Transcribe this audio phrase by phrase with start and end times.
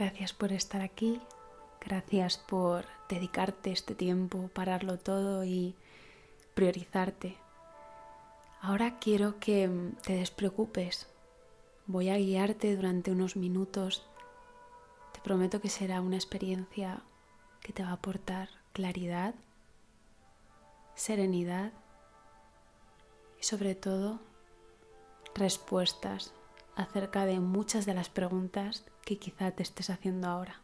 [0.00, 1.20] Gracias por estar aquí,
[1.78, 5.74] gracias por dedicarte este tiempo, pararlo todo y
[6.54, 7.36] priorizarte.
[8.62, 9.68] Ahora quiero que
[10.02, 11.06] te despreocupes.
[11.86, 14.06] Voy a guiarte durante unos minutos.
[15.12, 17.02] Te prometo que será una experiencia
[17.60, 19.34] que te va a aportar claridad,
[20.94, 21.74] serenidad
[23.38, 24.18] y sobre todo
[25.34, 26.32] respuestas
[26.74, 30.60] acerca de muchas de las preguntas que quizá te estés haciendo ahora.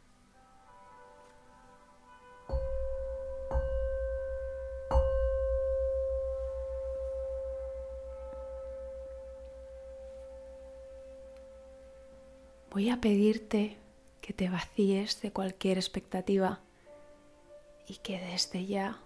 [12.71, 13.77] Voy a pedirte
[14.21, 16.61] que te vacíes de cualquier expectativa
[17.89, 19.01] y que desde ya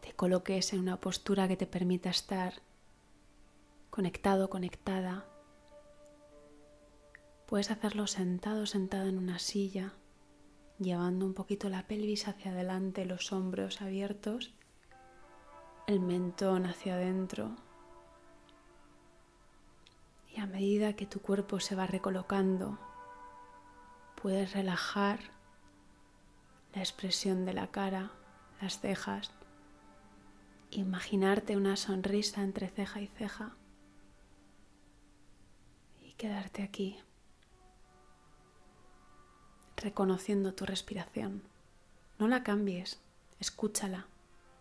[0.00, 2.54] te coloques en una postura que te permita estar
[3.90, 5.29] conectado, conectada
[7.50, 9.92] Puedes hacerlo sentado, sentada en una silla,
[10.78, 14.54] llevando un poquito la pelvis hacia adelante, los hombros abiertos,
[15.88, 17.56] el mentón hacia adentro.
[20.32, 22.78] Y a medida que tu cuerpo se va recolocando,
[24.22, 25.18] puedes relajar
[26.72, 28.12] la expresión de la cara,
[28.62, 29.32] las cejas,
[30.70, 33.56] imaginarte una sonrisa entre ceja y ceja
[36.00, 36.96] y quedarte aquí
[39.80, 41.42] reconociendo tu respiración.
[42.18, 42.98] No la cambies,
[43.40, 44.06] escúchala.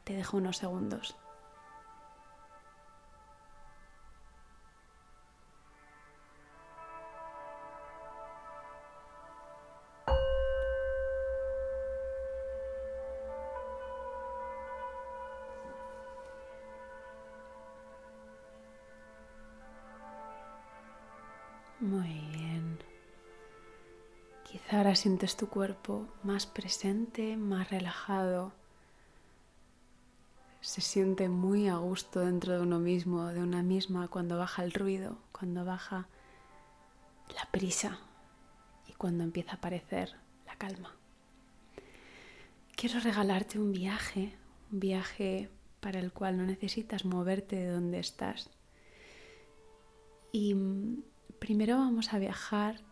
[0.03, 1.15] Te dejo unos segundos.
[24.89, 28.53] Ahora sientes tu cuerpo más presente, más relajado.
[30.61, 34.73] Se siente muy a gusto dentro de uno mismo, de una misma, cuando baja el
[34.73, 36.07] ruido, cuando baja
[37.35, 37.99] la prisa
[38.87, 40.15] y cuando empieza a aparecer
[40.47, 40.95] la calma.
[42.75, 44.33] Quiero regalarte un viaje,
[44.71, 48.49] un viaje para el cual no necesitas moverte de donde estás.
[50.31, 51.03] Y mm,
[51.37, 52.88] primero vamos a viajar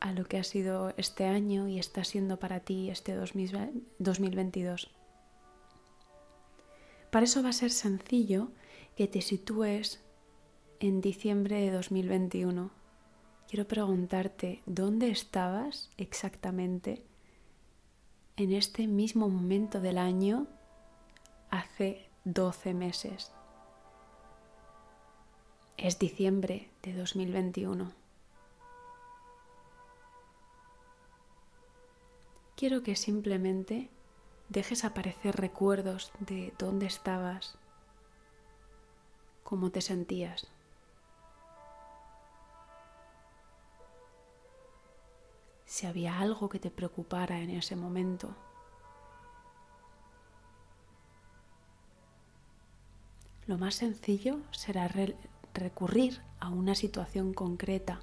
[0.00, 4.90] a lo que ha sido este año y está siendo para ti este 2022.
[7.10, 8.50] Para eso va a ser sencillo
[8.96, 10.00] que te sitúes
[10.80, 12.70] en diciembre de 2021.
[13.48, 17.04] Quiero preguntarte, ¿dónde estabas exactamente
[18.36, 20.46] en este mismo momento del año
[21.50, 23.32] hace 12 meses?
[25.76, 27.92] Es diciembre de 2021.
[32.60, 33.88] Quiero que simplemente
[34.50, 37.56] dejes aparecer recuerdos de dónde estabas,
[39.44, 40.46] cómo te sentías.
[45.64, 48.36] Si había algo que te preocupara en ese momento.
[53.46, 54.86] Lo más sencillo será
[55.54, 58.02] recurrir a una situación concreta.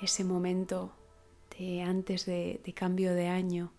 [0.00, 0.94] Ese momento
[1.84, 3.72] antes de, cambio de año,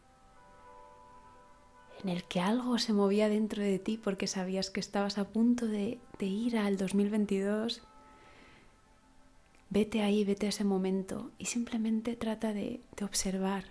[2.03, 5.67] en el que algo se movía dentro de ti porque sabías que estabas a punto
[5.67, 7.81] de, ir al 2022,
[9.69, 13.65] vete ahí, vete a ese momento y simplemente trata de, de observar,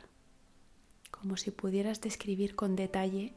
[1.11, 3.33] como si pudieras describir con detalle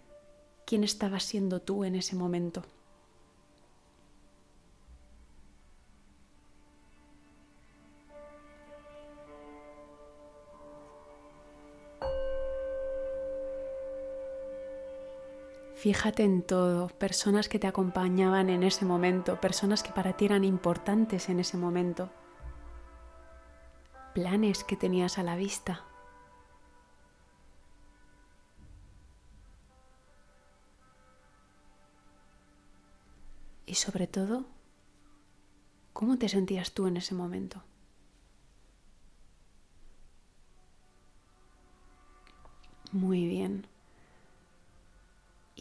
[0.66, 2.64] quién estabas siendo tú en ese momento.
[15.84, 20.46] Fíjate en todo, personas que te acompañaban en ese momento, personas que para ti eran
[20.46, 22.10] importantes en ese momento,
[24.14, 25.84] planes que tenías a la vista.
[33.66, 34.46] Y sobre todo,
[35.92, 37.62] ¿cómo te sentías tú en ese momento?
[42.94, 43.73] Muy bien.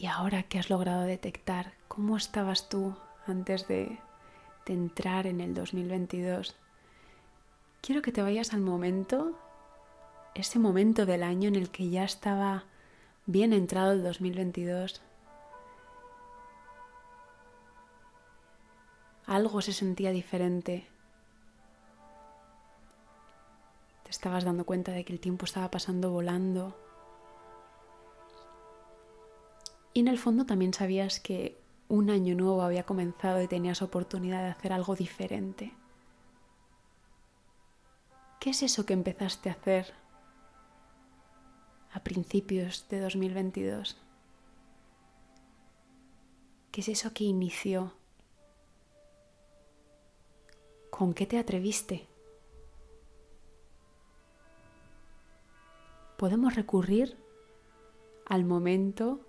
[0.03, 2.93] Y ahora que has logrado detectar cómo estabas tú
[3.25, 4.01] antes de,
[4.65, 6.57] entrar en el 2022,
[7.79, 9.31] quiero que te vayas al momento,
[10.35, 12.65] ese momento del año en el que ya estaba
[13.27, 15.01] bien entrado el 2022.
[19.25, 20.85] Algo se sentía diferente.
[24.09, 26.82] estabas dando cuenta de que el tiempo estaba pasando volando.
[29.93, 31.57] Y en el fondo también sabías que
[31.87, 35.73] un año nuevo había comenzado y tenías oportunidad de hacer algo diferente.
[38.39, 39.93] ¿Qué es eso que empezaste a hacer
[41.91, 43.97] a principios de 2022?
[46.71, 47.93] ¿Qué es eso que inició?
[50.89, 52.07] ¿Con qué te atreviste?
[56.17, 57.15] Podemos recurrir
[58.25, 59.19] al momento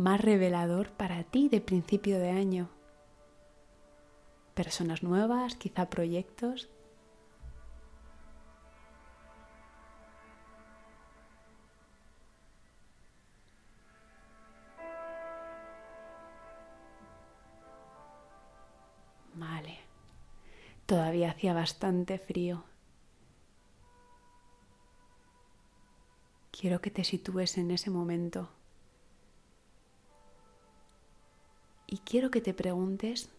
[0.00, 2.68] más revelador para ti de principio de año.
[4.54, 6.68] Personas nuevas, quizá proyectos.
[20.90, 22.64] Todavía hacía bastante frío.
[26.50, 28.48] Quiero que te sitúes en ese momento.
[31.92, 33.30] Y quiero que te preguntes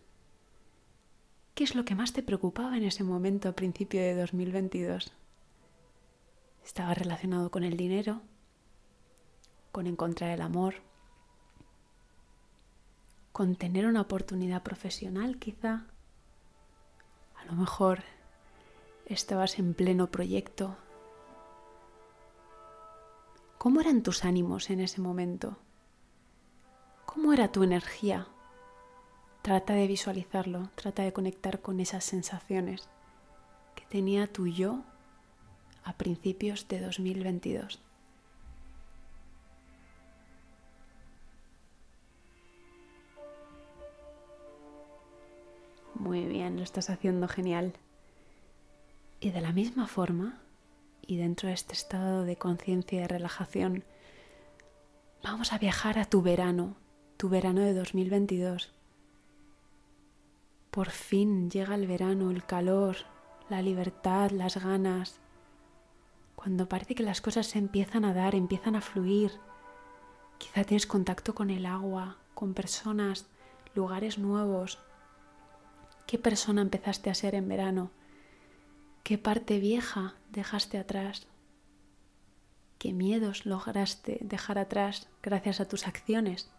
[1.56, 5.14] qué es lo que más te preocupaba en ese momento a principio de 2022.
[6.66, 8.22] ¿Estaba relacionado con el dinero?
[9.72, 10.76] ¿Con encontrar el amor?
[13.32, 15.86] ¿Con tener una oportunidad profesional quizá?
[17.38, 18.04] A lo mejor
[19.06, 20.76] estabas en pleno proyecto.
[23.58, 25.58] ¿Cómo eran tus ánimos en ese momento?
[27.06, 28.28] ¿Cómo era tu energía?
[29.42, 32.88] Trata de visualizarlo, trata de conectar con esas sensaciones
[33.74, 34.84] que tenía tu yo
[35.84, 37.82] a principios de 2022.
[45.96, 47.74] Muy bien, lo estás haciendo genial.
[49.20, 50.40] Y de la misma forma,
[51.02, 53.86] y dentro de este estado de conciencia y de relajación,
[55.24, 56.76] vamos a viajar a tu verano,
[57.18, 58.72] tu verano de 2022.
[60.72, 62.98] Por fin llega el verano, el calor,
[63.50, 65.20] la libertad, las ganas.
[66.36, 69.32] Cuando parece que las cosas se empiezan a dar, empiezan a fluir.
[70.40, 73.28] Quizá tienes contacto con el agua, con personas,
[73.76, 74.80] lugares nuevos,
[76.12, 77.90] ¿Qué persona empezaste a ser en verano?
[79.02, 81.26] ¿Qué parte vieja dejaste atrás?
[82.80, 86.52] ¿Qué miedos lograste dejar atrás gracias a tus acciones,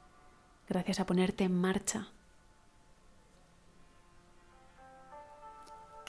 [0.70, 2.08] gracias a ponerte en marcha?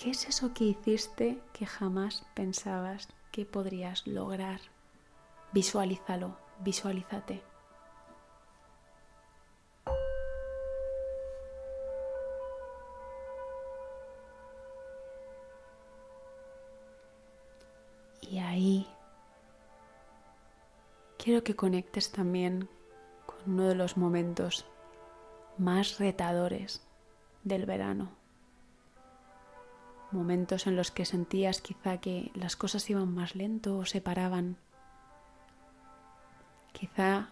[0.03, 4.59] ¿Qué es eso que hiciste que jamás pensabas que podrías lograr?
[5.53, 7.41] Visualízalo, visualízate.
[18.19, 18.85] Y ahí
[21.17, 22.67] quiero que conectes también
[23.25, 24.65] con uno de los momentos
[25.57, 26.85] más retadores
[27.45, 28.22] del verano.
[30.13, 34.57] Momentos en los que sentías quizá que las cosas iban más lento o se paraban.
[36.71, 37.31] Quizá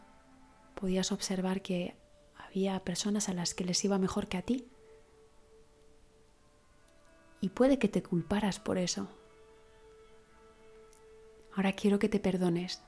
[0.74, 1.96] podías observar que
[2.36, 4.68] había personas a las que les iba mejor que a ti.
[7.40, 9.08] Y puede que te culparas por eso.
[11.56, 12.82] Ahora quiero que te perdones,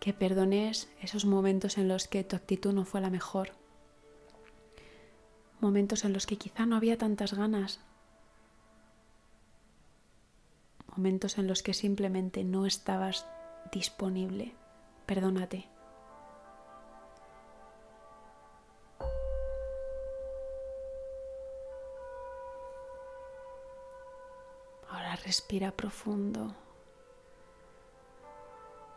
[0.00, 3.52] que perdones esos momentos en los que tu actitud no fue la mejor,
[5.60, 7.80] momentos en los que quizá no había tantas ganas,
[11.00, 13.26] momentos en los que simplemente no estabas
[13.72, 14.54] disponible.
[15.06, 15.66] Perdónate.
[24.90, 26.54] Ahora respira profundo.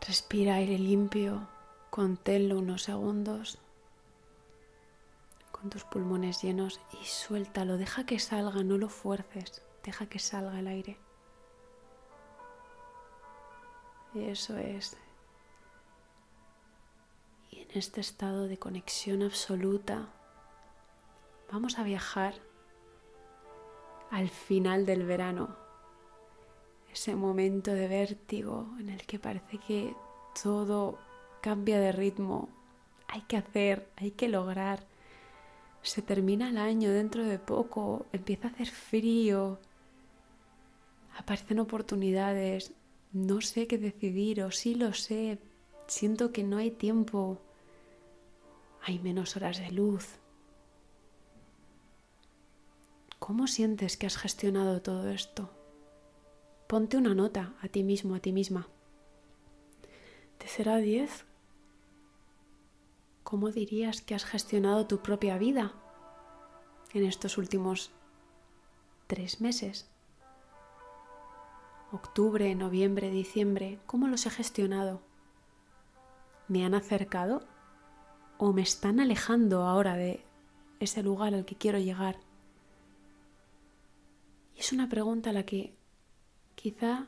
[0.05, 1.47] Respira aire limpio,
[1.89, 3.59] conténlo unos segundos
[5.53, 10.59] con tus pulmones llenos y suéltalo, deja que salga, no lo fuerces, deja que salga
[10.59, 10.97] el aire.
[14.15, 14.97] Eso es.
[17.51, 20.09] Y en este estado de conexión absoluta
[21.51, 22.35] vamos a viajar
[24.11, 25.55] al final del verano
[26.93, 29.95] ese momento de vértigo en el que parece que
[30.41, 30.99] todo
[31.41, 32.49] cambia de ritmo,
[33.07, 34.85] hay que hacer, hay que lograr.
[35.81, 39.59] Se termina el año dentro de poco, empieza a hacer frío,
[41.17, 42.71] aparecen oportunidades,
[43.13, 45.39] no sé qué decidir o sí lo sé,
[45.87, 47.41] siento que no hay tiempo,
[48.81, 50.19] hay menos horas de luz.
[53.19, 55.49] ¿Cómo sientes que has gestionado todo esto?
[56.73, 58.67] ponte una nota a ti mismo, a ti misma.
[60.43, 61.23] 0 a 10,
[63.23, 65.73] ¿cómo dirías que has gestionado tu propia vida
[66.95, 67.91] en estos últimos
[69.05, 69.87] tres meses?
[71.93, 75.03] Octubre, noviembre, diciembre, ¿cómo los he gestionado?
[76.47, 77.45] ¿Me han acercado
[78.39, 80.25] o me están alejando ahora de
[80.79, 82.17] ese lugar al que quiero llegar?
[84.55, 85.77] Y es una pregunta a la que
[86.55, 87.05] quizá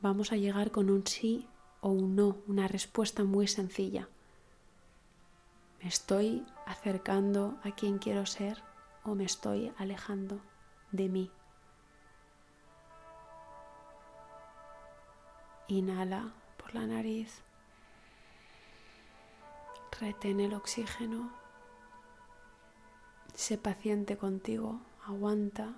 [0.00, 1.48] vamos a llegar con un sí
[1.80, 4.08] o un no, una respuesta muy sencilla.
[5.82, 8.62] ¿Me estoy acercando a quien quiero ser
[9.02, 10.40] o me estoy alejando
[10.92, 11.32] de mí?
[15.68, 17.42] Inhala por la nariz.
[20.00, 21.30] Retén el oxígeno.
[23.34, 24.80] Sé paciente contigo.
[25.06, 25.74] Aguanta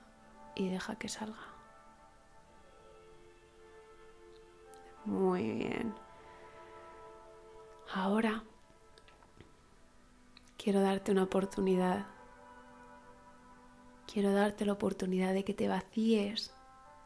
[0.55, 1.55] y deja que salga.
[5.05, 5.95] Muy bien.
[7.93, 8.43] Ahora
[10.57, 12.07] quiero darte una oportunidad.
[14.11, 16.55] Quiero darte la oportunidad de que te vacíes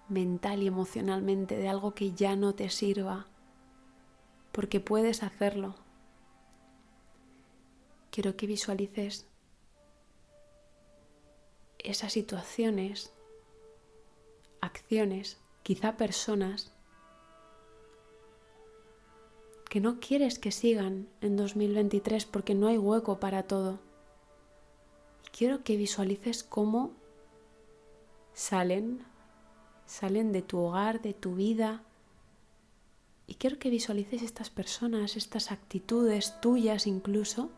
[0.08, 3.26] mental y emocionalmente de algo que ya no te sirva,
[4.52, 5.74] porque puedes hacerlo.
[8.10, 9.26] Quiero que visualices
[11.78, 13.12] esas situaciones,
[14.60, 16.72] acciones, quizá personas
[19.68, 23.78] que no quieres que sigan en 2023 porque no hay hueco para todo.
[25.30, 26.92] Quiero que visualices cómo
[28.32, 29.04] salen,
[29.88, 31.82] salen de tu hogar, de tu vida.
[33.26, 37.50] Y quiero que visualices estas personas, estas actitudes tuyas incluso,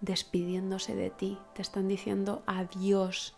[0.00, 1.38] despidiéndose de ti.
[1.54, 3.34] Te están diciendo adiós.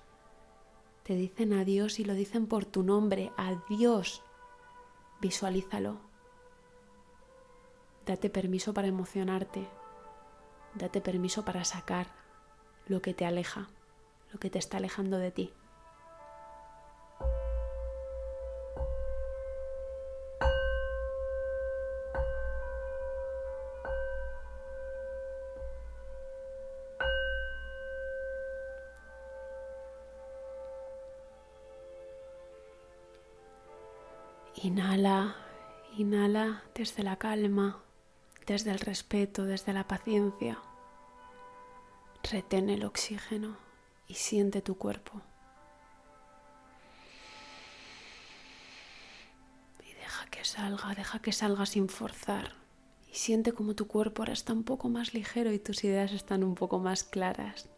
[1.04, 3.32] Te dicen adiós y lo dicen por tu nombre.
[3.36, 4.22] Adiós.
[5.20, 6.00] Visualízalo.
[8.04, 9.68] Date permiso para emocionarte.
[10.74, 12.08] Date permiso para sacar
[12.86, 13.68] lo que te aleja,
[14.32, 15.52] lo que te está alejando de ti.
[34.62, 35.36] Inhala,
[35.96, 37.82] inhala desde la calma
[38.48, 40.58] desde el respeto, desde la paciencia.
[42.22, 43.58] Retén el oxígeno
[44.06, 45.20] y siente tu cuerpo.
[49.86, 52.54] Y deja que salga, deja que salga sin forzar.
[53.06, 56.42] Y siente como tu cuerpo ahora está un poco más ligero y tus ideas están
[56.42, 57.68] un poco más claras.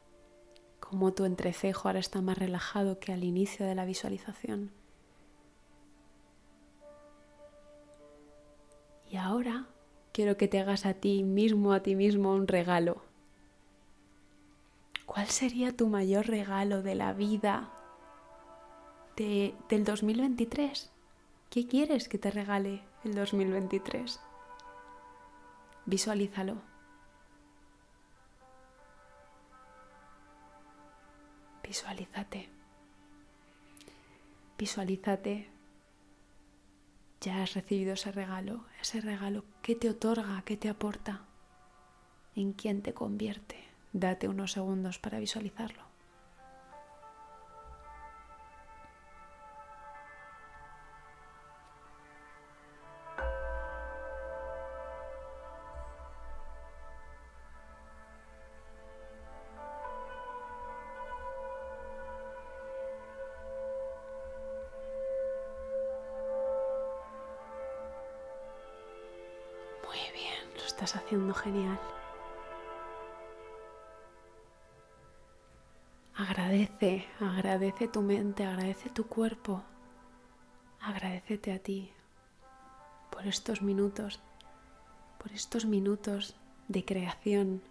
[0.78, 4.79] Como tu entrecejo ahora está más relajado que al inicio de la visualización.
[9.11, 9.67] Y ahora
[10.12, 13.02] quiero que te hagas a ti mismo, a ti mismo un regalo.
[15.05, 17.73] ¿Cuál sería tu mayor regalo de la vida
[19.17, 20.93] de, del 2023?
[21.50, 24.21] ¿Qué quieres que te regale el 2023?
[25.87, 26.62] Visualízalo.
[31.64, 32.49] Visualízate.
[34.57, 35.60] Visualízate
[37.21, 41.23] ya has recibido ese regalo, ese regalo, ¿qué te otorga, qué te aporta?
[42.35, 43.57] ¿En quién te convierte?
[43.93, 45.89] Date unos segundos para visualizarlo.
[70.82, 71.78] Estás haciendo genial.
[76.14, 79.62] Agradece, agradece tu mente, agradece tu cuerpo,
[80.80, 81.92] agradecete a ti
[83.10, 84.20] por estos minutos,
[85.18, 86.34] por estos minutos
[86.68, 87.62] de creación,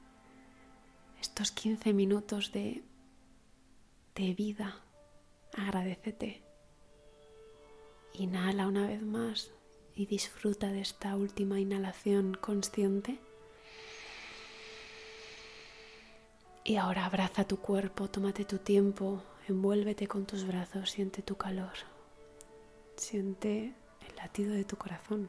[1.19, 2.83] estos 15 minutos de,
[4.13, 4.83] de vida.
[5.57, 6.43] Agradecete.
[8.13, 9.51] Inhala una vez más
[9.99, 13.19] y disfruta de esta última inhalación consciente.
[16.63, 21.73] Y ahora abraza tu cuerpo, tómate tu tiempo, envuélvete con tus brazos, siente tu calor,
[22.95, 23.73] siente
[24.07, 25.27] el latido de tu corazón,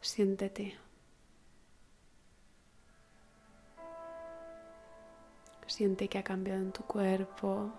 [0.00, 0.78] siéntete.
[5.66, 7.72] Siente que ha cambiado en tu cuerpo,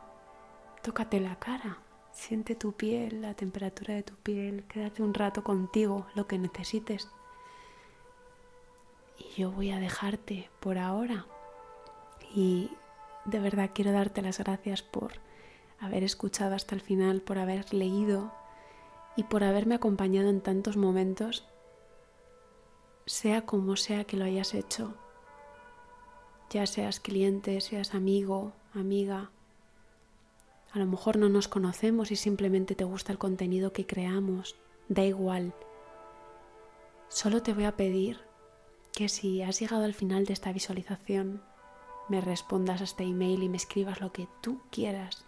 [0.81, 1.77] tócate la cara,
[2.11, 7.09] Siente tu piel, la temperatura de tu piel, quédate un rato contigo, lo que necesites.
[9.17, 11.25] Y yo voy a dejarte por ahora.
[12.35, 12.71] Y
[13.25, 15.13] de verdad quiero darte las gracias por
[15.79, 18.31] haber escuchado hasta el final, por haber leído
[19.15, 21.45] y por haberme acompañado en tantos momentos,
[23.05, 24.93] sea como sea que lo hayas hecho,
[26.49, 29.31] ya seas cliente, seas amigo, amiga,
[30.73, 34.55] a lo mejor no nos conocemos y simplemente te gusta el contenido que creamos,
[34.87, 35.53] da igual.
[37.09, 38.21] Solo te voy a pedir
[38.93, 41.41] que si has llegado al final de esta visualización,
[42.07, 45.25] me respondas a este email y me escribas lo que tú quieras.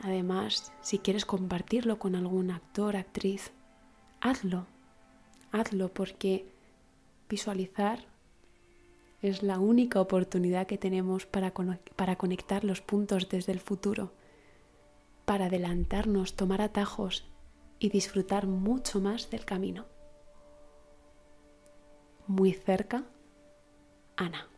[0.00, 3.52] Además, si quieres compartirlo con algún actor, actriz,
[4.20, 4.66] hazlo.
[5.52, 6.46] Hazlo porque
[7.28, 8.11] visualizar
[9.22, 11.54] es la única oportunidad que tenemos para,
[11.96, 14.12] para conectar los puntos desde el futuro,
[15.24, 17.24] para adelantarnos, tomar atajos
[17.78, 19.86] y disfrutar mucho más del camino.
[22.26, 23.04] Muy cerca,
[24.16, 24.51] Ana.